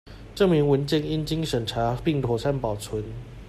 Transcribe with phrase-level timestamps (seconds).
[0.33, 3.03] 證明文件應經審查並妥善保存